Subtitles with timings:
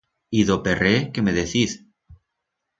[0.37, 1.79] Y d'o perret, qué me deciz?